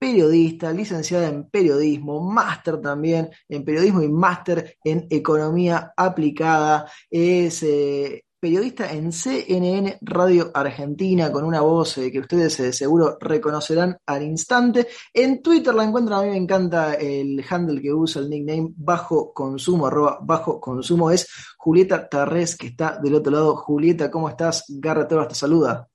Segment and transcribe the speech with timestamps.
[0.00, 6.90] periodista, licenciada en periodismo, máster también en periodismo y máster en economía aplicada.
[7.10, 13.18] Es eh, periodista en CNN Radio Argentina con una voz eh, que ustedes eh, seguro
[13.20, 14.88] reconocerán al instante.
[15.12, 19.34] En Twitter la encuentran, a mí me encanta el handle que usa, el nickname bajo
[19.34, 21.28] consumo, arroba bajo consumo, es
[21.58, 23.56] Julieta Tarrés, que está del otro lado.
[23.56, 24.64] Julieta, ¿cómo estás?
[24.66, 25.86] Garrett te saluda.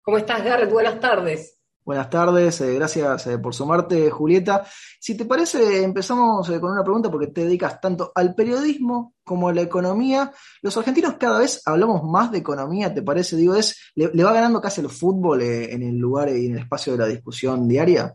[0.00, 0.70] ¿Cómo estás, Garrett?
[0.70, 1.55] Buenas tardes.
[1.86, 4.66] Buenas tardes, eh, gracias eh, por sumarte, Julieta.
[4.98, 9.48] Si te parece, empezamos eh, con una pregunta porque te dedicas tanto al periodismo como
[9.48, 10.32] a la economía.
[10.62, 13.36] Los argentinos cada vez hablamos más de economía, ¿te parece?
[13.36, 16.94] Digo, es, le, va ganando casi el fútbol en el lugar y en el espacio
[16.94, 18.12] de la discusión diaria.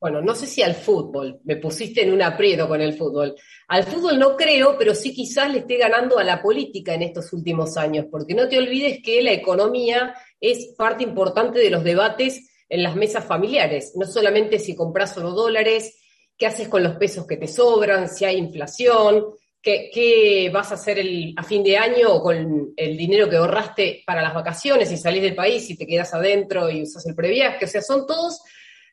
[0.00, 3.34] Bueno, no sé si al fútbol, me pusiste en un aprieto con el fútbol.
[3.68, 7.30] Al fútbol no creo, pero sí quizás le esté ganando a la política en estos
[7.34, 12.55] últimos años, porque no te olvides que la economía es parte importante de los debates
[12.68, 15.98] en las mesas familiares, no solamente si compras o no dólares,
[16.36, 19.26] qué haces con los pesos que te sobran, si hay inflación,
[19.62, 21.00] qué, qué vas a hacer
[21.36, 25.34] a fin de año con el dinero que ahorraste para las vacaciones, y salís del
[25.34, 28.40] país y te quedas adentro y usas el previaje, o sea, son todos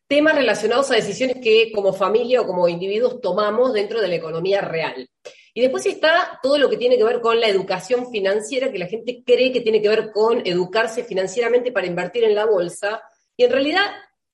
[0.07, 4.61] temas relacionados a decisiones que como familia o como individuos tomamos dentro de la economía
[4.61, 5.09] real.
[5.55, 8.87] Y después está todo lo que tiene que ver con la educación financiera, que la
[8.87, 13.01] gente cree que tiene que ver con educarse financieramente para invertir en la bolsa,
[13.43, 13.85] en realidad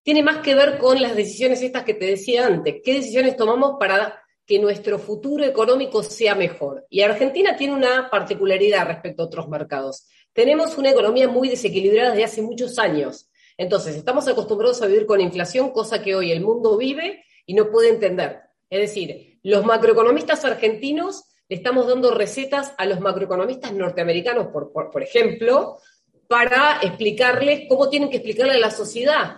[0.04, 2.78] tiene más que ver con las decisiones estas que te decía antes.
[2.84, 6.86] ¿Qué decisiones tomamos para que nuestro futuro económico sea mejor?
[6.90, 10.08] Y Argentina tiene una particularidad respecto a otros mercados.
[10.34, 13.30] Tenemos una economía muy desequilibrada desde hace muchos años.
[13.58, 17.70] Entonces, estamos acostumbrados a vivir con inflación, cosa que hoy el mundo vive y no
[17.70, 18.40] puede entender.
[18.70, 25.78] Es decir, los macroeconomistas argentinos le estamos dando recetas a los macroeconomistas norteamericanos, por ejemplo,
[26.30, 29.38] para explicarles cómo tienen que explicarle a la sociedad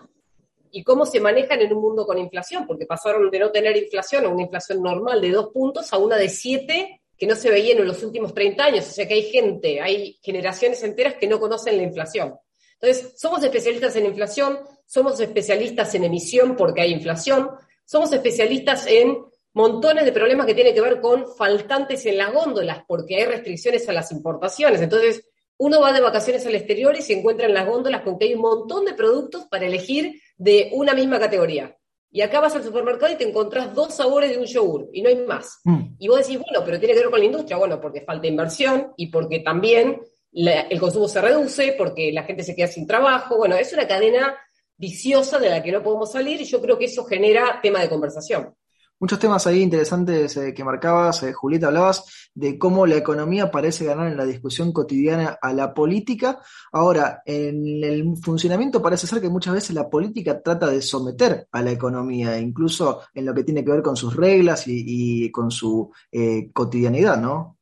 [0.72, 4.25] y cómo se manejan en un mundo con inflación, porque pasaron de no tener inflación
[4.25, 7.78] a una inflación normal de dos puntos a una de siete que no se veía
[7.78, 8.90] en los últimos 30 años.
[8.90, 12.35] O sea que hay gente, hay generaciones enteras que no conocen la inflación.
[12.81, 17.51] Entonces, somos especialistas en inflación, somos especialistas en emisión porque hay inflación,
[17.85, 19.18] somos especialistas en
[19.53, 23.88] montones de problemas que tienen que ver con faltantes en las góndolas porque hay restricciones
[23.88, 24.81] a las importaciones.
[24.81, 25.31] Entonces,
[25.61, 28.33] uno va de vacaciones al exterior y se encuentra en las góndolas con que hay
[28.33, 31.77] un montón de productos para elegir de una misma categoría.
[32.09, 35.09] Y acá vas al supermercado y te encontrás dos sabores de un yogur y no
[35.09, 35.59] hay más.
[35.63, 35.97] Mm.
[36.00, 37.57] Y vos decís, bueno, pero tiene que ver con la industria.
[37.57, 40.01] Bueno, porque falta inversión y porque también
[40.33, 43.38] el consumo se reduce, porque la gente se queda sin trabajo.
[43.38, 44.35] Bueno, es una cadena
[44.77, 47.89] viciosa de la que no podemos salir y yo creo que eso genera tema de
[47.89, 48.55] conversación.
[49.01, 53.84] Muchos temas ahí interesantes eh, que marcabas, eh, Julieta, hablabas de cómo la economía parece
[53.84, 56.39] ganar en la discusión cotidiana a la política.
[56.72, 61.63] Ahora, en el funcionamiento parece ser que muchas veces la política trata de someter a
[61.63, 65.91] la economía, incluso en lo que tiene que ver con sus reglas y, con su
[66.12, 67.57] eh, cotidianidad, ¿no?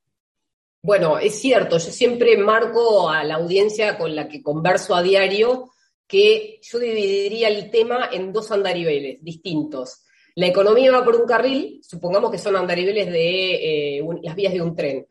[0.84, 5.72] Bueno, es cierto, yo siempre marco a la audiencia con la que converso a diario
[6.06, 10.04] que yo dividiría el tema en dos andariveles distintos
[10.40, 14.62] la economía va por un carril, supongamos que son andariveles de eh, las vías de
[14.62, 15.06] un tren.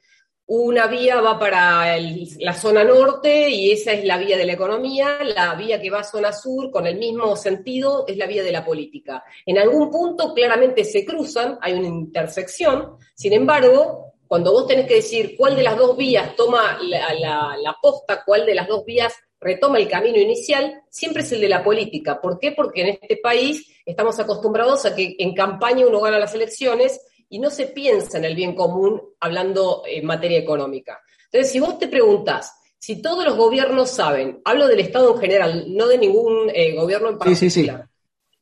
[0.46, 5.18] Una vía va para la zona norte y esa es la vía de la economía,
[5.22, 8.52] la vía que va a zona sur con el mismo sentido es la vía de
[8.52, 9.22] la política.
[9.44, 14.94] En algún punto claramente se cruzan, hay una intersección, sin embargo, cuando vos tenés que
[14.94, 19.12] decir cuál de las dos vías toma la, la posta, cuál de las dos vías
[19.40, 22.18] retoma el camino inicial, siempre es el de la política.
[22.20, 22.52] ¿Por qué?
[22.52, 27.38] Porque en este país estamos acostumbrados a que en campaña uno gana las elecciones y
[27.38, 31.00] no se piensa en el bien común hablando en materia económica.
[31.24, 35.64] Entonces, si vos te preguntas, si todos los gobiernos saben, hablo del Estado en general,
[35.68, 37.88] no de ningún eh, gobierno en particular,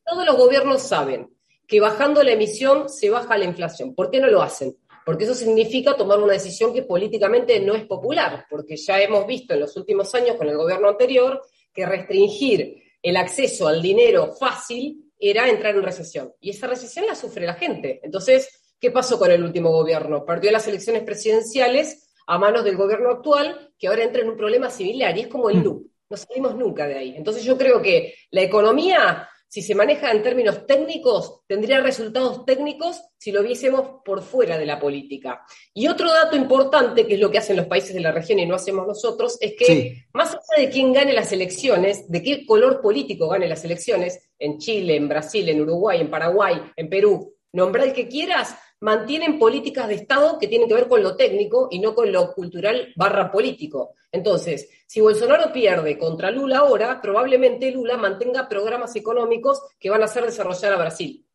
[0.05, 1.31] todos los gobiernos saben
[1.67, 4.76] que bajando la emisión se baja la inflación, ¿por qué no lo hacen?
[5.06, 9.55] porque eso significa tomar una decisión que políticamente no es popular, porque ya hemos visto
[9.55, 11.43] en los últimos años con el gobierno anterior
[11.73, 16.33] que restringir el acceso al dinero fácil era entrar en recesión.
[16.41, 18.01] Y esa recesión la sufre la gente.
[18.03, 20.25] Entonces, ¿qué pasó con el último gobierno?
[20.25, 24.71] Perdió las elecciones presidenciales a manos del gobierno actual, que ahora entra en un problema
[24.71, 25.63] similar, y es como el mm.
[25.63, 25.87] loop.
[26.09, 27.15] No salimos nunca de ahí.
[27.17, 33.01] Entonces yo creo que la economía si se maneja en términos técnicos, tendría resultados técnicos
[33.17, 35.45] si lo viésemos por fuera de la política.
[35.73, 38.47] Y otro dato importante, que es lo que hacen los países de la región y
[38.47, 42.81] no hacemos nosotros, es que más allá de quién gane las elecciones, de qué color
[42.81, 47.85] político gane las elecciones, en Chile, en Brasil, en Uruguay, en Paraguay, en Perú, nombra
[47.85, 51.78] el que quieras, mantienen políticas de Estado que tienen que ver con lo técnico y
[51.78, 53.94] no con lo cultural barra político.
[54.12, 60.06] Entonces, si Bolsonaro pierde contra Lula ahora, probablemente Lula mantenga programas económicos que van a
[60.06, 61.26] hacer desarrollar a Brasil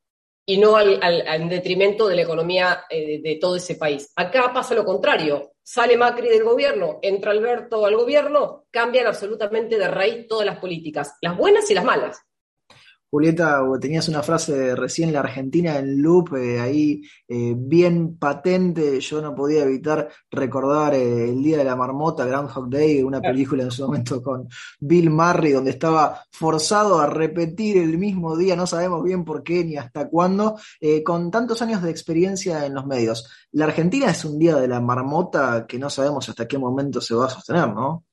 [0.45, 0.99] y no al,
[1.49, 4.11] detrimento de la economía eh, de todo ese país.
[4.15, 5.51] Acá pasa lo contrario.
[5.63, 11.15] Sale Macri del gobierno, entra Alberto al gobierno, cambian absolutamente de raíz todas las políticas,
[11.21, 12.19] las buenas y las malas.
[13.11, 19.01] Julieta, tenías una frase recién la Argentina en loop, eh, ahí eh, bien patente.
[19.01, 23.63] Yo no podía evitar recordar eh, El Día de la Marmota, Groundhog Day, una película
[23.63, 24.47] en su momento con
[24.79, 29.65] Bill Murray, donde estaba forzado a repetir el mismo día, no sabemos bien por qué
[29.65, 30.55] ni hasta cuándo,
[31.03, 33.29] con tantos años de experiencia en los medios.
[33.51, 37.13] La Argentina es un Día de la Marmota que no sabemos hasta qué momento se
[37.13, 38.05] va a sostener, ¿no?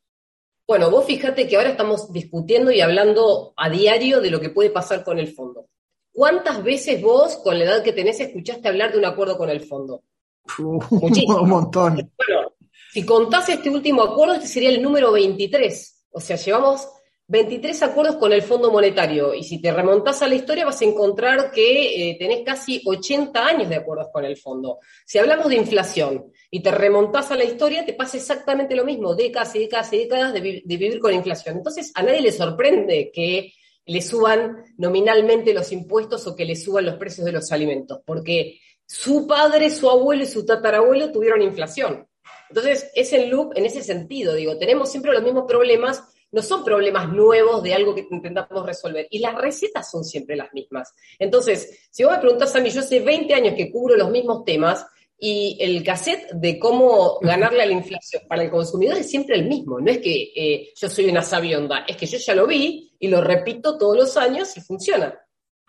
[0.69, 4.69] Bueno, vos fíjate que ahora estamos discutiendo y hablando a diario de lo que puede
[4.69, 5.67] pasar con el fondo.
[6.13, 9.63] ¿Cuántas veces vos, con la edad que tenés, escuchaste hablar de un acuerdo con el
[9.63, 10.03] fondo?
[10.59, 11.41] Muchísimo.
[11.41, 11.95] Un montón.
[11.95, 12.53] Bueno,
[12.93, 16.07] si contás este último acuerdo, este sería el número 23.
[16.11, 16.87] O sea, llevamos
[17.31, 20.87] 23 acuerdos con el Fondo Monetario y si te remontás a la historia vas a
[20.87, 24.79] encontrar que eh, tenés casi 80 años de acuerdos con el fondo.
[25.05, 29.15] Si hablamos de inflación y te remontás a la historia, te pasa exactamente lo mismo,
[29.15, 31.59] décadas y décadas y décadas de, de vivir con inflación.
[31.59, 33.53] Entonces, a nadie le sorprende que
[33.85, 38.59] le suban nominalmente los impuestos o que le suban los precios de los alimentos, porque
[38.87, 42.09] su padre, su abuelo y su tatarabuelo tuvieron inflación.
[42.49, 46.65] Entonces, es el loop en ese sentido, digo, tenemos siempre los mismos problemas no son
[46.65, 49.07] problemas nuevos de algo que intentamos resolver.
[49.11, 50.93] Y las recetas son siempre las mismas.
[51.19, 54.45] Entonces, si vos me preguntás a mí, yo hace 20 años que cubro los mismos
[54.45, 54.87] temas
[55.21, 59.49] y el cassette de cómo ganarle a la inflación para el consumidor es siempre el
[59.49, 59.81] mismo.
[59.81, 63.09] No es que eh, yo soy una sabionda, es que yo ya lo vi y
[63.09, 65.19] lo repito todos los años y funciona.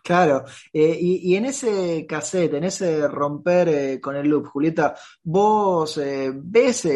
[0.04, 5.98] Claro, eh, y, en ese cassette, en ese romper eh, con el loop, Julieta, ¿vos
[5.98, 6.88] eh, ves,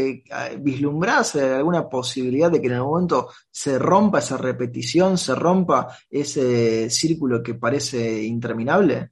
[0.59, 6.89] vislumbrás alguna posibilidad de que en algún momento se rompa esa repetición, se rompa ese
[6.89, 9.11] círculo que parece interminable?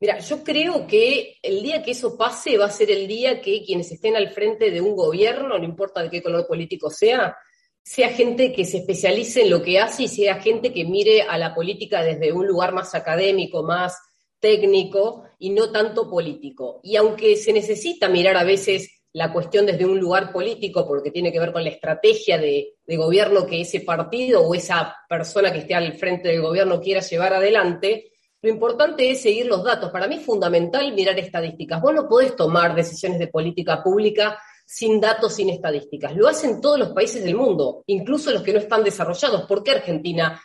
[0.00, 3.62] Mira, yo creo que el día que eso pase va a ser el día que
[3.62, 7.36] quienes estén al frente de un gobierno, no importa de qué color político sea,
[7.82, 11.38] sea gente que se especialice en lo que hace y sea gente que mire a
[11.38, 13.98] la política desde un lugar más académico, más
[14.38, 16.80] técnico y no tanto político.
[16.82, 21.32] Y aunque se necesita mirar a veces la cuestión desde un lugar político, porque tiene
[21.32, 25.74] que ver con la estrategia de, gobierno que ese partido o esa persona que esté
[25.74, 28.12] al frente del gobierno quiera llevar adelante,
[28.42, 29.90] lo importante es seguir los datos.
[29.90, 31.80] Para mí es fundamental mirar estadísticas.
[31.80, 34.38] Vos no podés tomar decisiones de política pública
[34.72, 36.14] sin datos, sin estadísticas.
[36.14, 39.42] Lo hacen todos los países del mundo, incluso los que no están desarrollados.
[39.42, 40.40] ¿Por qué Argentina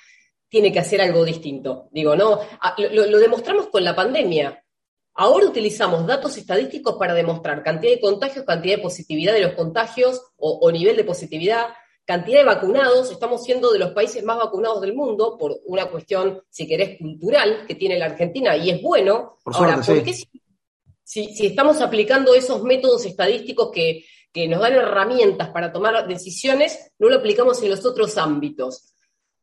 [0.50, 1.89] tiene que hacer algo distinto?
[1.92, 4.63] Digo, no, ah, lo, demostramos con la pandemia.
[5.13, 10.19] Ahora utilizamos datos estadísticos para demostrar cantidad de contagios, cantidad de positividad de los contagios
[10.38, 11.68] o, o nivel de positividad,
[12.04, 13.12] cantidad de vacunados.
[13.12, 17.66] Estamos siendo de los países más vacunados del mundo por una cuestión, si querés, cultural
[17.68, 19.38] que tiene la Argentina y es bueno.
[19.45, 20.16] Ahora, ¿por qué
[21.06, 27.15] si, estamos aplicando esos métodos estadísticos que nos dan herramientas para tomar decisiones, no lo
[27.15, 28.96] aplicamos en los otros ámbitos.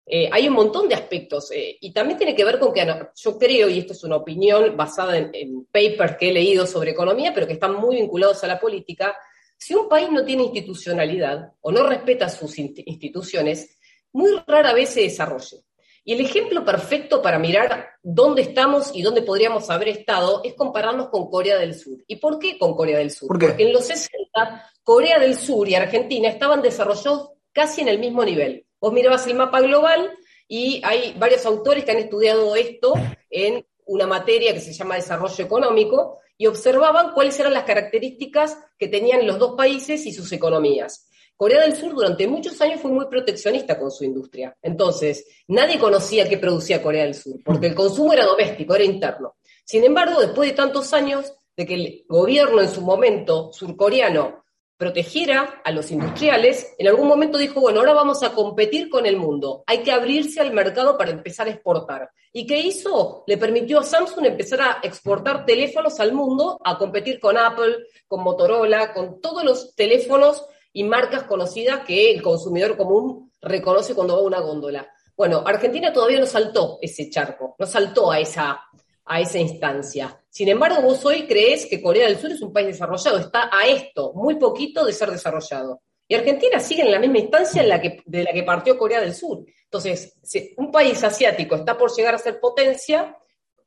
[0.05, 2.85] Eh, hay un montón de aspectos eh, y también tiene que ver con que
[3.15, 7.33] yo creo, y esto es una opinión basada en, papers que he leído sobre economía,
[7.33, 9.17] pero que están muy vinculados a la política,
[9.57, 13.79] si un país no tiene institucionalidad o no respeta sus instituciones,
[14.13, 15.59] muy rara vez se desarrolla.
[16.05, 21.09] Y el ejemplo perfecto para mirar dónde estamos y dónde podríamos haber estado es compararnos
[21.11, 21.99] con Corea del Sur.
[22.09, 23.29] ¿Y por qué con Corea del Sur?
[23.29, 28.25] Porque en los 60 Corea del Sur y Argentina estaban desarrollados casi en el mismo
[28.25, 28.67] nivel.
[28.81, 30.11] Vos mirabas el mapa global
[30.49, 32.95] y hay varios autores que han estudiado esto
[33.31, 38.89] en una materia que se llama desarrollo económico y observaban cuáles eran las características que
[38.89, 41.09] tenían los dos países y sus economías.
[41.43, 44.57] Corea del Sur durante muchos años fue muy proteccionista con su industria.
[44.63, 49.35] Entonces, nadie conocía qué producía Corea del Sur, porque el consumo era doméstico, era interno.
[49.65, 54.45] Sin embargo, después de tantos años de que el gobierno en su momento surcoreano
[54.77, 59.17] protegiera a los industriales, en algún momento dijo, bueno, ahora vamos a competir con el
[59.17, 62.09] mundo, hay que abrirse al mercado para empezar a exportar.
[62.33, 63.25] ¿Y qué hizo?
[63.27, 68.23] Le permitió a Samsung empezar a exportar teléfonos al mundo, a competir con Apple, con
[68.23, 74.21] Motorola, con todos los teléfonos y marcas conocidas que el consumidor común reconoce cuando va
[74.21, 74.89] a una góndola.
[75.17, 78.61] Bueno, Argentina todavía no saltó ese charco, no saltó a esa,
[79.05, 80.19] a esa instancia.
[80.31, 83.67] Sin embargo, vos hoy crees que Corea del Sur es un país desarrollado, está a
[83.67, 85.83] esto, muy poquito de ser desarrollado.
[86.09, 89.01] Y Argentina sigue en la misma instancia en la que, de la que partió Corea
[89.01, 89.45] del Sur.
[89.65, 90.19] Entonces,
[90.57, 93.17] un país asiático está por llegar a ser potencia,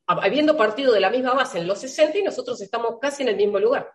[0.07, 3.35] habiendo partido de la misma base en los 60 y nosotros estamos casi en el
[3.35, 3.91] mismo lugar.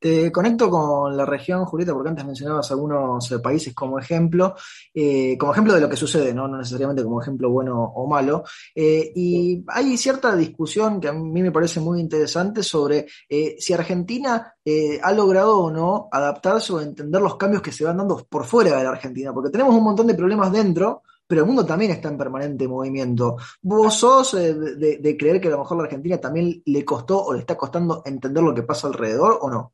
[0.00, 4.54] Te conecto con la región, Julieta, porque antes mencionabas algunos eh, países como ejemplo,
[4.94, 6.46] eh, como ejemplo de lo que sucede, ¿no?
[6.46, 8.44] no necesariamente como ejemplo bueno o malo.
[8.76, 13.06] Eh, y hay cierta discusión que a mí me parece muy interesante sobre
[13.58, 14.54] si Argentina
[15.02, 18.76] ha logrado o no adaptarse o entender los cambios que se van dando por fuera
[18.76, 22.08] de la Argentina, porque tenemos un montón de problemas dentro, pero el mundo también está
[22.08, 23.36] en permanente movimiento.
[23.62, 27.32] ¿Vos sos de, de, creer que a lo mejor la Argentina también le costó o
[27.32, 29.72] le está costando entender lo que pasa alrededor o no?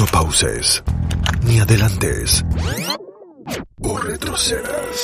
[0.00, 0.82] No pauses,
[1.42, 2.42] ni adelantes,
[3.82, 4.96] o retrocedas.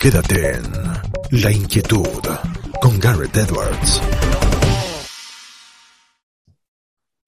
[0.00, 0.64] Quédate en
[1.30, 2.26] La Inquietud
[2.80, 4.02] con Garrett Edwards.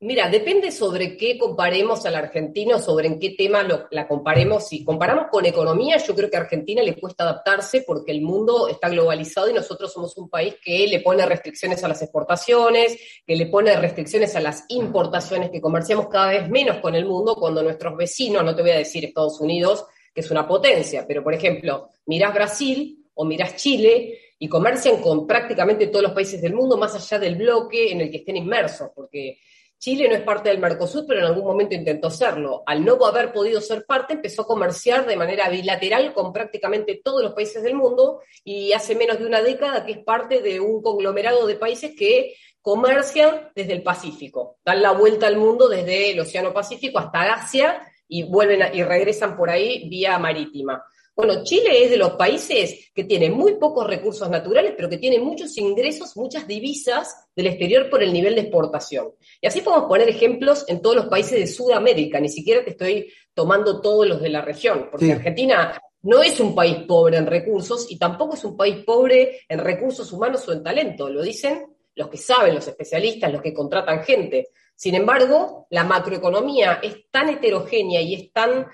[0.00, 4.69] Mira, depende sobre qué comparemos al argentino, sobre en qué tema la comparemos.
[4.69, 8.69] Si comparamos con economía, yo creo que a Argentina le cuesta adaptarse porque el mundo
[8.69, 13.35] está globalizado y nosotros somos un país que le pone restricciones a las exportaciones, que
[13.35, 17.61] le pone restricciones a las importaciones, que comerciamos cada vez menos con el mundo cuando
[17.64, 21.35] nuestros vecinos, no te voy a decir Estados Unidos, que es una potencia, pero por
[21.35, 26.76] ejemplo, mirás Brasil o mirás Chile y comercian con prácticamente todos los países del mundo,
[26.76, 29.40] más allá del bloque en el que estén inmersos, porque
[29.78, 32.64] Chile no es parte del Mercosur, pero en algún momento intentó serlo.
[32.66, 37.23] Al no haber podido ser parte, empezó a comerciar de manera bilateral con prácticamente todos
[37.23, 40.82] los países del mundo y hace menos de una década que es parte de un
[40.82, 46.20] conglomerado de países que comercian desde el Pacífico, dan la vuelta al mundo desde el
[46.20, 50.85] Océano Pacífico hasta Asia y vuelven y regresan por ahí vía marítima.
[51.18, 55.18] Bueno, Chile es de los países que tiene muy pocos recursos naturales, pero que tiene
[55.18, 59.08] muchos ingresos, muchas divisas del exterior por el nivel de exportación.
[59.40, 63.12] Y así podemos poner ejemplos en todos los países de Sudamérica, ni siquiera te estoy
[63.34, 67.90] tomando todos los de la región, porque Argentina no es un país pobre en recursos
[67.90, 72.06] y tampoco es un país pobre en recursos humanos o en talento, lo dicen los
[72.10, 74.50] que saben, los especialistas, los que contratan gente.
[74.72, 78.68] Sin embargo, la macroeconomía es tan heterogénea y es tan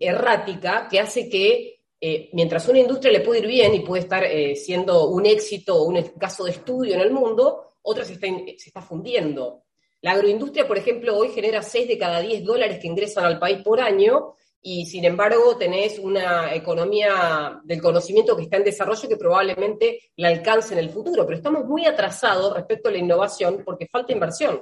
[0.00, 4.24] errática que hace que eh, mientras una industria le puede ir bien y puede estar
[4.24, 8.14] eh, siendo un éxito o un caso de estudio en el mundo, otra se
[8.56, 9.62] está, fundiendo.
[10.00, 13.62] La agroindustria, por ejemplo, hoy genera 6 de cada 10 dólares que ingresan al país
[13.62, 19.16] por año y sin embargo tenés una economía del conocimiento que está en desarrollo que
[19.16, 23.86] probablemente la alcance en el futuro, pero estamos muy atrasados respecto a la innovación porque
[23.86, 24.60] falta inversión.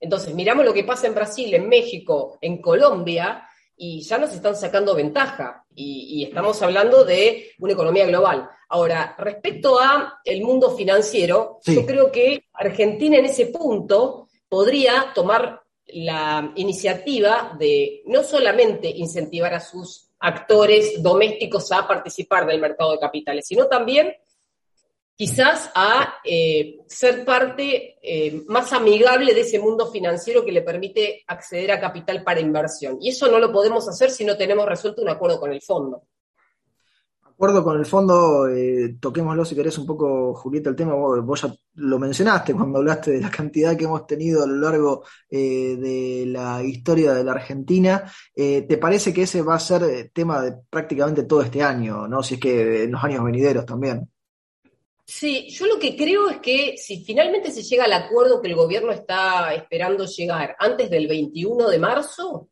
[0.00, 3.47] Entonces, miramos lo que pasa en Brasil, en México, en Colombia,
[3.78, 8.50] y ya nos están sacando ventaja y, estamos hablando de una economía global.
[8.68, 15.62] Ahora, respecto a el mundo financiero, yo creo que Argentina en ese punto podría tomar
[15.86, 22.98] la iniciativa de no solamente incentivar a sus actores domésticos a participar del mercado de
[22.98, 24.12] capitales, sino también
[25.18, 31.24] quizás a eh, ser parte eh, más amigable de ese mundo financiero que le permite
[31.26, 32.98] acceder a capital para inversión.
[33.00, 36.04] Y eso no lo podemos hacer si no tenemos resuelto un acuerdo con el fondo.
[37.24, 41.52] Acuerdo con el fondo, eh, toquémoslo si querés un poco, Julieta, el tema, vos, ya
[41.74, 46.62] lo mencionaste cuando hablaste de la cantidad que hemos tenido a lo largo de la
[46.62, 48.04] historia de la Argentina.
[48.34, 52.22] ¿Te parece que ese va a ser tema de prácticamente todo este año, ¿no?
[52.22, 54.08] si es que en los años venideros también?
[55.10, 58.54] Sí, yo lo que creo es que si finalmente se llega al acuerdo que el
[58.54, 62.50] gobierno está esperando llegar antes del 21 de marzo,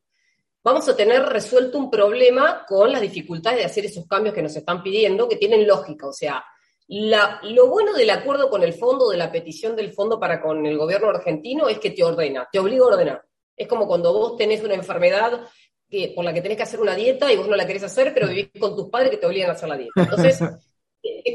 [0.64, 4.56] vamos a tener resuelto un problema con las dificultades de hacer esos cambios que nos
[4.56, 6.06] están pidiendo, que tienen lógica.
[6.06, 6.42] O sea,
[6.88, 10.78] lo bueno del acuerdo con el fondo, de la petición del fondo para con el
[10.78, 13.22] gobierno argentino, es que te ordena, te obliga a ordenar.
[13.54, 15.46] Es como cuando vos tenés una enfermedad
[15.90, 18.14] que, por la que tenés que hacer una dieta y vos no la querés hacer,
[18.14, 20.00] pero vivís con tus padres que te obligan a hacer la dieta.
[20.00, 20.40] Entonces,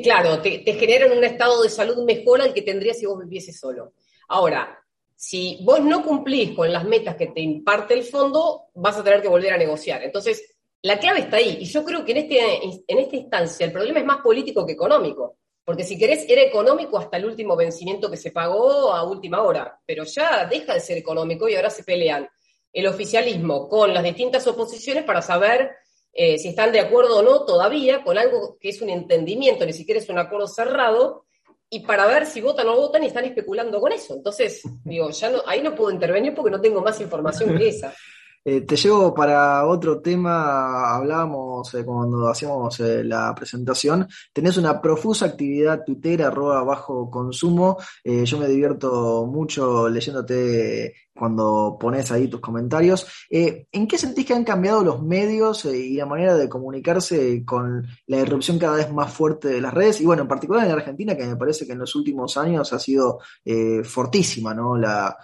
[0.04, 3.94] claro, te, generan un estado de salud mejor al que tendrías si vos vivieses solo.
[4.28, 4.84] Ahora,
[5.16, 9.22] si vos no cumplís con las metas que te imparte el fondo, vas a tener
[9.22, 10.04] que volver a negociar.
[10.04, 11.58] Entonces, la clave está ahí.
[11.62, 12.40] Y yo creo que en, este,
[12.88, 15.38] en esta instancia el problema es más político que económico.
[15.64, 19.80] Porque si querés, era económico hasta el último vencimiento que se pagó a última hora.
[19.86, 22.28] Pero ya deja de ser económico y ahora se pelean
[22.74, 25.72] el oficialismo con las distintas oposiciones para saber
[26.14, 29.74] eh, si están de acuerdo o no todavía con algo que es un entendimiento, ni
[29.74, 31.26] siquiera es un acuerdo cerrado,
[31.74, 34.14] y para ver si votan o no votan y están especulando con eso.
[34.14, 37.94] Entonces, digo, ya no, ahí no puedo intervenir porque no tengo más información que esa.
[38.44, 44.82] Eh, te llevo para otro tema, hablábamos eh, cuando hacíamos eh, la presentación, tenés una
[44.82, 52.40] profusa actividad tuitera, arroba bajo consumo, yo me divierto mucho leyéndote cuando pones ahí tus
[52.40, 53.08] comentarios.
[53.30, 58.18] ¿En qué sentís que han cambiado los medios y la manera de comunicarse con la
[58.18, 60.02] irrupción cada vez más fuerte de las redes?
[60.02, 62.80] Y bueno, en particular en Argentina, que me parece que en los últimos años ha
[62.80, 63.20] sido
[63.84, 64.78] fortísima, ¿no?
[64.78, 65.16] La,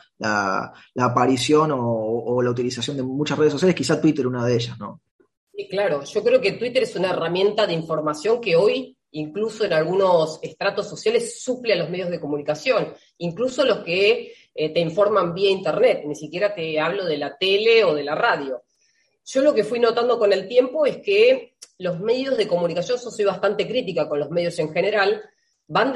[0.96, 5.01] aparición o la utilización de muchas redes sociales, quizá Twitter una de ellas, ¿no?
[5.58, 6.03] Sí, claro.
[6.03, 10.88] Yo creo que Twitter es una herramienta de información que hoy, incluso en algunos estratos
[10.88, 16.01] sociales, suple a los medios de comunicación, incluso los que eh, te informan vía Internet,
[16.05, 18.63] ni siquiera te hablo de la tele o de la radio.
[19.23, 23.11] Yo lo que fui notando con el tiempo es que los medios de comunicación, yo
[23.11, 25.21] soy bastante crítica con los medios en general,
[25.67, 25.93] van,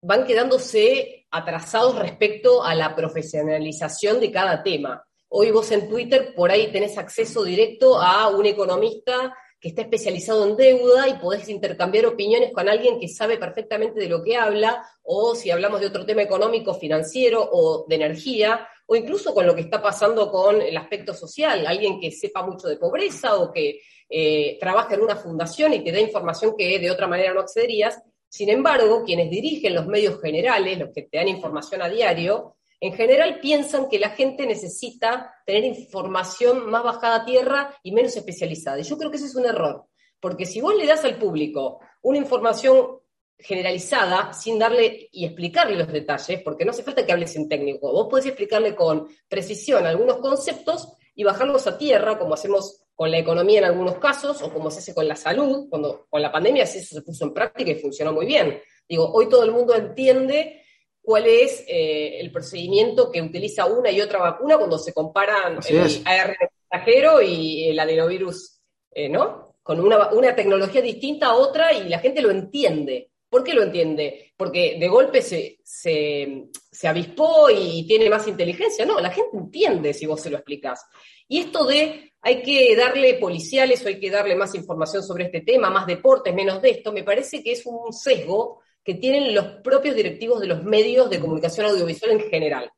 [0.00, 5.04] van quedándose atrasados respecto a la profesionalización de cada tema.
[5.28, 10.46] Hoy vos en Twitter por ahí tenés acceso directo a un economista que está especializado
[10.46, 14.86] en deuda y podés intercambiar opiniones con alguien que sabe perfectamente de lo que habla,
[15.02, 19.54] o si hablamos de otro tema económico, financiero o de energía, o incluso con lo
[19.54, 23.80] que está pasando con el aspecto social, alguien que sepa mucho de pobreza o que
[24.08, 28.00] eh, trabaja en una fundación y te da información que de otra manera no accederías.
[28.28, 32.92] Sin embargo, quienes dirigen los medios generales, los que te dan información a diario, en
[32.92, 38.78] general piensan que la gente necesita tener información más bajada a tierra y menos especializada.
[38.78, 39.86] Y yo creo que ese es un error,
[40.20, 42.98] porque si vos le das al público una información
[43.38, 47.92] generalizada sin darle y explicarle los detalles, porque no hace falta que hables en técnico,
[47.92, 53.18] vos podés explicarle con precisión algunos conceptos y bajarlos a tierra, como hacemos con la
[53.18, 56.64] economía en algunos casos, o como se hace con la salud, cuando con la pandemia
[56.64, 58.58] eso se puso en práctica y funcionó muy bien.
[58.88, 60.62] Digo, hoy todo el mundo entiende
[61.06, 66.02] cuál es eh, el procedimiento que utiliza una y otra vacuna cuando se comparan el
[66.04, 66.36] ARN
[66.68, 68.60] mensajero y el adenovirus,
[68.90, 69.54] eh, ¿no?
[69.62, 73.12] Con una, tecnología distinta a otra y la gente lo entiende.
[73.28, 74.32] ¿Por qué lo entiende?
[74.36, 78.84] Porque de golpe se, se, avispó y tiene más inteligencia.
[78.84, 80.84] No, la gente entiende si vos se lo explicás.
[81.28, 85.42] Y esto de hay que darle policiales o hay que darle más información sobre este
[85.42, 89.44] tema, más deportes, menos de esto, me parece que es un sesgo que tienen los
[89.64, 92.70] propios directivos de los medios de comunicación audiovisual en general.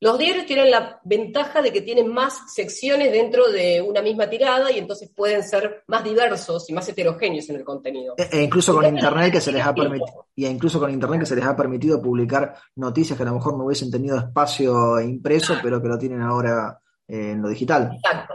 [0.00, 4.70] Los diarios tienen la ventaja de que tienen más secciones dentro de una misma tirada
[4.70, 8.14] y entonces pueden ser más diversos y más heterogéneos en el contenido.
[8.16, 11.26] E, e incluso con internet que se les ha permitido y incluso con internet que
[11.26, 15.56] se les ha permitido publicar noticias que a lo mejor no hubiesen tenido espacio impreso,
[15.60, 17.90] pero que lo tienen ahora en lo digital.
[17.92, 18.34] Exacto.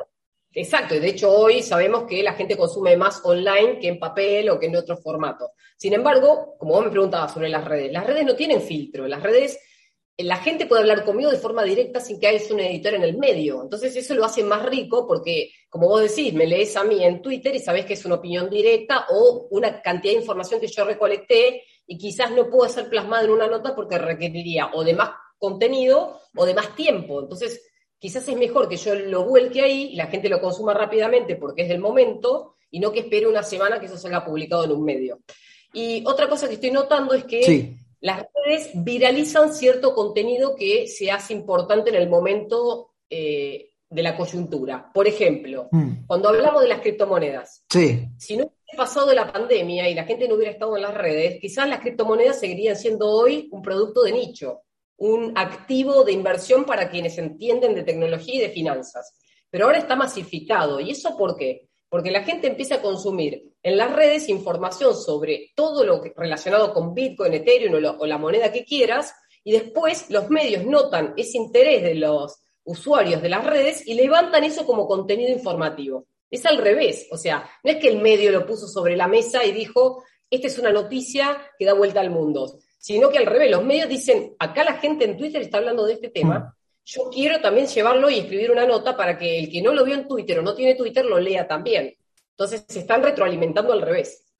[0.56, 4.50] Exacto, y de hecho hoy sabemos que la gente consume más online que en papel
[4.52, 5.52] o que en otro formato.
[5.78, 9.24] Sin embargo, como vos me preguntabas sobre las redes, las redes no tienen filtro, las
[9.24, 9.60] redes,
[10.16, 13.18] la gente puede hablar conmigo de forma directa sin que haya un editor en el
[13.18, 13.64] medio.
[13.64, 17.24] Entonces eso lo hace más rico porque, como vos decís, me lees a mí en
[17.24, 20.86] Twitter y sabés que es una opinión directa o una cantidad de información que yo
[20.86, 25.10] recolecté y quizás no puedo ser plasmada en una nota porque requeriría o de más
[25.40, 27.22] contenido o de más tiempo.
[27.22, 27.73] Entonces,
[28.04, 31.62] quizás es mejor que yo lo vuelque ahí y la gente lo consuma rápidamente porque
[31.62, 34.84] es del momento y no que espere una semana que eso salga publicado en un
[34.84, 35.22] medio.
[35.72, 41.12] Y otra cosa que estoy notando es que las redes viralizan cierto contenido que se
[41.12, 44.92] hace importante en el momento eh, de la coyuntura.
[44.94, 46.06] Por ejemplo, mm.
[46.06, 50.36] cuando hablamos de las criptomonedas, si no hubiera pasado la pandemia y la gente no
[50.36, 54.64] hubiera estado en las redes, quizás las criptomonedas seguirían siendo hoy un producto de nicho
[54.98, 59.18] un activo de inversión para quienes entienden de tecnología y de finanzas.
[59.50, 60.80] Pero ahora está masificado.
[60.80, 61.68] ¿Y eso por qué?
[61.90, 66.94] Porque la gente empieza a consumir en las redes información sobre todo lo relacionado con
[66.94, 71.96] Bitcoin, Ethereum o, la moneda que quieras, y después los medios notan ese interés de
[71.96, 76.08] los usuarios de las redes y levantan eso como contenido informativo.
[76.32, 79.46] Es al revés, o sea, no es que el medio lo puso sobre la mesa
[79.46, 83.50] y dijo, esta es una noticia que da vuelta al mundo, sino que al revés,
[83.50, 86.54] los medios dicen, acá la gente en Twitter está hablando de este tema, mm.
[86.84, 89.96] yo quiero también llevarlo y escribir una nota para que el que no lo vio
[89.96, 91.96] en Twitter o no tiene Twitter lo lea también.
[92.32, 94.33] Entonces se están retroalimentando al revés.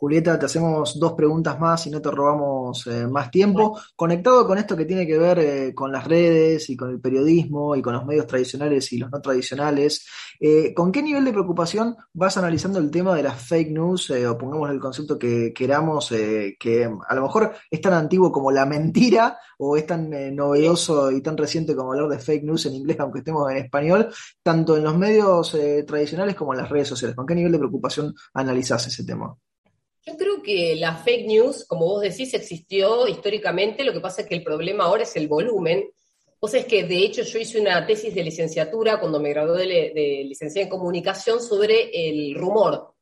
[0.00, 3.80] Julieta, te hacemos dos preguntas más y no te robamos eh, más tiempo.
[3.96, 7.74] Conectado con esto que tiene que ver eh, con las redes y con el periodismo
[7.74, 10.06] y con los medios tradicionales y los no tradicionales,
[10.38, 14.38] eh, ¿con qué nivel de preocupación vas analizando el tema de las fake news o
[14.38, 19.36] pongamos el concepto que queramos, que a lo mejor es tan antiguo como la mentira
[19.58, 23.18] o es tan novedoso y tan reciente como hablar de fake news en inglés, aunque
[23.18, 24.08] estemos en español,
[24.44, 25.56] tanto en los medios
[25.86, 27.16] tradicionales como en las redes sociales?
[27.16, 29.36] ¿Con qué nivel de preocupación analizás ese tema?
[30.08, 34.28] Yo creo que la fake news, como vos decís, existió históricamente, lo que pasa es
[34.28, 35.84] que el problema ahora es el volumen
[36.46, 39.92] sea, es que de hecho yo hice una tesis de licenciatura cuando me gradué de,
[39.92, 42.94] de licenciada en comunicación sobre el rumor,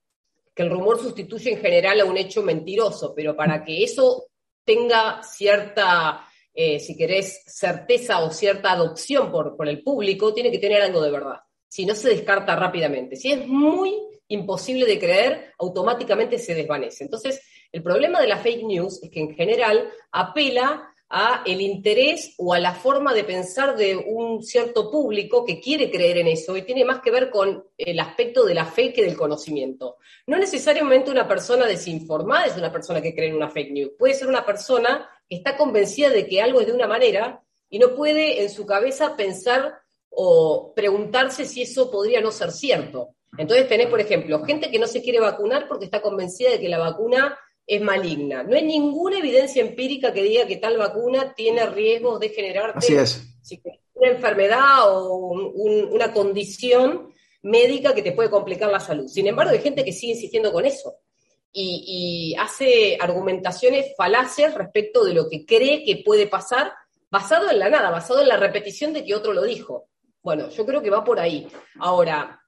[0.54, 4.28] que el rumor sustituye en general a un hecho mentiroso, pero para que eso
[4.64, 10.80] tenga cierta, eh, si querés, certeza o cierta adopción por el público, tiene que tener
[10.80, 11.40] algo de verdad.
[11.68, 13.16] Si no, se descarta rápidamente.
[13.16, 13.92] Si es muy
[14.28, 17.04] imposible de creer, automáticamente se desvanece.
[17.04, 17.40] Entonces,
[17.72, 22.52] el problema de la fake news es que en general apela a el interés o
[22.52, 26.62] a la forma de pensar de un cierto público que quiere creer en eso y
[26.62, 29.98] tiene más que ver con el aspecto de la fe que del conocimiento.
[30.26, 34.14] No necesariamente una persona desinformada es una persona que cree en una fake news, puede
[34.14, 37.94] ser una persona que está convencida de que algo es de una manera y no
[37.94, 39.78] puede en su cabeza pensar
[40.10, 43.15] o preguntarse si eso podría no ser cierto.
[43.38, 46.68] Entonces tenés, por ejemplo, gente que no se quiere vacunar porque está convencida de que
[46.68, 47.36] la vacuna
[47.66, 48.42] es maligna.
[48.44, 52.94] No hay ninguna evidencia empírica que diga que tal vacuna tiene riesgos de generarte
[53.94, 55.32] una enfermedad o
[55.90, 57.12] una condición
[57.42, 59.08] médica que te puede complicar la salud.
[59.08, 60.96] Sin embargo, hay gente que sigue insistiendo con eso
[61.52, 66.72] y, y hace argumentaciones falaces respecto de lo que cree que puede pasar,
[67.10, 69.88] basado en la nada, basado en la repetición de que otro lo dijo.
[70.22, 71.46] Bueno, yo creo que va por ahí.
[71.78, 72.40] Ahora,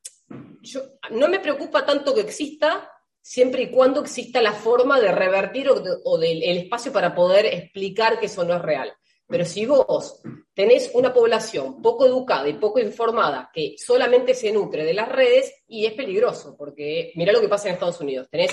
[0.62, 5.68] yo, no me preocupa tanto que exista, siempre y cuando exista la forma de revertir
[5.70, 8.92] o, del el espacio para poder explicar que eso no es real.
[9.26, 10.22] Pero si vos
[10.54, 15.52] tenés una población poco educada y poco informada que solamente se nutre de las redes,
[15.66, 18.28] y es peligroso, porque mira lo que pasa en Estados Unidos.
[18.30, 18.50] Tenés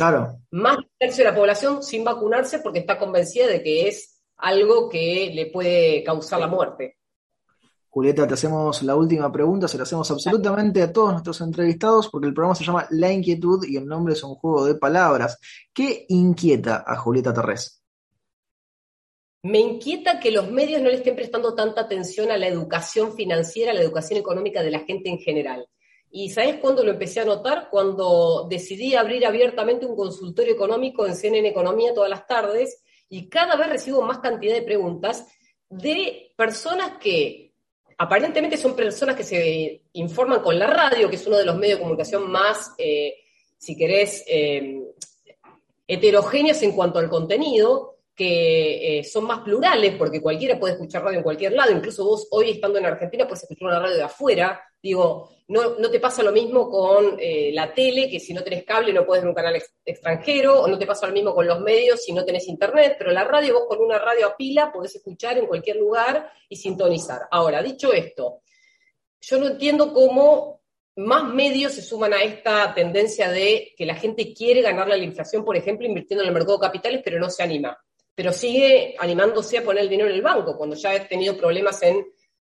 [0.51, 4.21] más de un tercio de la población sin vacunarse porque está convencida de que es
[4.35, 6.97] algo que le puede causar la muerte.
[7.95, 12.27] Julieta, te hacemos la última pregunta, se la hacemos absolutamente a todos nuestros entrevistados porque
[12.27, 15.39] el programa se llama La Inquietud y el nombre es un juego de palabras.
[15.73, 17.81] ¿Qué inquieta a Julieta Terrés?
[19.43, 23.71] Me inquieta que los medios no le estén prestando tanta atención a la educación financiera,
[23.71, 25.65] a la educación económica de la gente en general.
[26.12, 27.69] ¿Y sabes cuándo lo empecé a notar?
[27.71, 33.55] Cuando decidí abrir abiertamente un consultorio económico en CNN Economía todas las tardes y cada
[33.55, 35.25] vez recibo más cantidad de preguntas
[35.69, 37.44] de personas que
[37.97, 41.77] aparentemente son personas que se informan con la radio, que es uno de los medios
[41.77, 43.15] de comunicación más, eh,
[43.58, 44.81] si querés, eh,
[45.88, 51.17] heterogéneos en cuanto al contenido, que eh, son más plurales, porque cualquiera puede escuchar radio
[51.17, 54.62] en cualquier lado, incluso vos hoy estando en Argentina puedes escuchar una radio de afuera,
[54.82, 58.63] digo, no, no te pasa lo mismo con eh, la tele, que si no tenés
[58.63, 61.60] cable no puedes ver un canal extranjero, o no te pasa lo mismo con los
[61.60, 64.95] medios si no tenés internet, pero la radio, vos con una radio a pila podés
[64.95, 67.23] escuchar en cualquier lugar y sintonizar.
[67.30, 68.43] Ahora, dicho esto,
[69.19, 70.62] yo no entiendo cómo
[70.97, 75.04] más medios se suman a esta tendencia de que la gente quiere ganarle a la
[75.04, 77.78] inflación, por ejemplo, invirtiendo en el mercado de capitales, pero no se anima
[78.15, 81.84] pero sigue animándose a poner el dinero en el banco, cuando ya he tenido problemas
[81.84, 82.06] en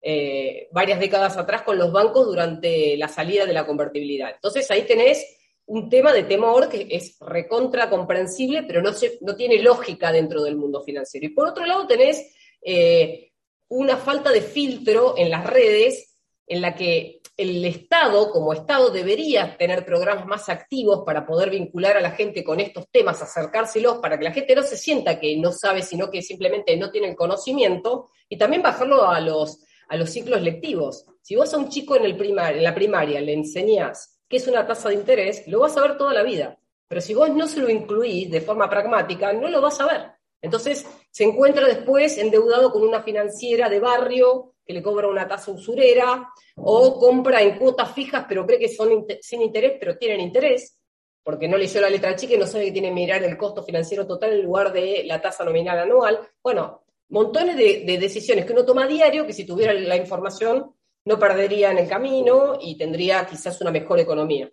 [0.03, 4.31] eh, varias décadas atrás con los bancos durante la salida de la convertibilidad.
[4.35, 5.25] Entonces ahí tenés
[5.67, 10.43] un tema de temor que es recontra comprensible, pero no, se, no tiene lógica dentro
[10.43, 11.27] del mundo financiero.
[11.27, 13.31] Y por otro lado tenés eh,
[13.69, 16.10] una falta de filtro en las redes
[16.51, 21.97] en la que el Estado, como Estado, debería tener programas más activos para poder vincular
[21.97, 25.37] a la gente con estos temas, acercárselos, para que la gente no se sienta que
[25.37, 29.97] no sabe, sino que simplemente no tiene el conocimiento, y también bajarlo a los, a
[29.97, 31.07] los ciclos lectivos.
[31.23, 34.67] Si vos a un chico en, el en la primaria le enseñás qué es una
[34.67, 36.59] tasa de interés, lo vas a ver toda la vida.
[36.89, 40.11] Pero si vos no se lo incluís de forma pragmática, no lo vas a ver.
[40.43, 45.51] Entonces se encuentra después endeudado con una financiera de barrio que le cobra una tasa
[45.51, 50.79] usurera, o compra en cuotas fijas, pero cree que son sin interés, pero tienen interés,
[51.25, 53.65] porque no leyó la letra chica y no sabe que tiene que mirar el costo
[53.65, 56.21] financiero total en lugar de la tasa nominal anual.
[56.41, 60.73] Bueno, montones de, de decisiones que uno toma a diario, que si tuviera la información
[61.05, 64.49] no perdería en el camino y tendría quizás una mejor economía.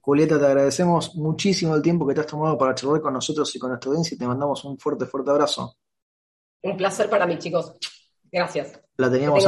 [0.00, 3.58] Julieta, te agradecemos muchísimo el tiempo que te has tomado para charlar con nosotros y
[3.58, 5.76] con nuestra audiencia y te mandamos un fuerte, fuerte abrazo.
[6.62, 7.74] Un placer para mí, chicos.
[8.30, 8.80] Gracias.
[8.96, 9.44] La teníamos